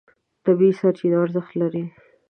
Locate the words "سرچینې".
0.79-1.17